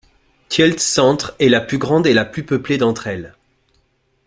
Tielt-centre 0.49 1.35
est 1.37 1.47
la 1.47 1.61
plus 1.61 1.77
grande 1.77 2.07
et 2.07 2.15
la 2.15 2.25
plus 2.25 2.43
peuplée 2.43 2.79
d'entre 2.79 3.05
elles. 3.05 3.35